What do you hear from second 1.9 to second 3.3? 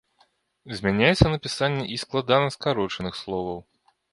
і складанаскарочаных